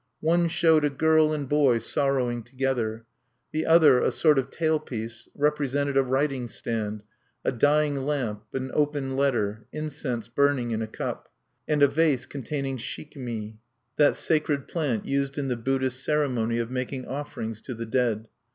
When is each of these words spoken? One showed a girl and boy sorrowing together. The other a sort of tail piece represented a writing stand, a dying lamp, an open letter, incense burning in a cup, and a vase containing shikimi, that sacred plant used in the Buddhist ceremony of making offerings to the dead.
One 0.21 0.47
showed 0.47 0.83
a 0.83 0.89
girl 0.89 1.31
and 1.31 1.47
boy 1.47 1.77
sorrowing 1.77 2.41
together. 2.41 3.05
The 3.51 3.67
other 3.67 3.99
a 4.01 4.09
sort 4.11 4.39
of 4.39 4.49
tail 4.49 4.79
piece 4.79 5.27
represented 5.35 5.95
a 5.95 6.01
writing 6.01 6.47
stand, 6.47 7.03
a 7.45 7.51
dying 7.51 8.03
lamp, 8.07 8.41
an 8.51 8.71
open 8.73 9.15
letter, 9.15 9.67
incense 9.71 10.27
burning 10.27 10.71
in 10.71 10.81
a 10.81 10.87
cup, 10.87 11.29
and 11.67 11.83
a 11.83 11.87
vase 11.87 12.25
containing 12.25 12.77
shikimi, 12.77 13.57
that 13.97 14.15
sacred 14.15 14.67
plant 14.67 15.05
used 15.05 15.37
in 15.37 15.49
the 15.49 15.55
Buddhist 15.55 16.03
ceremony 16.03 16.57
of 16.57 16.71
making 16.71 17.05
offerings 17.05 17.61
to 17.61 17.75
the 17.75 17.85
dead. 17.85 18.27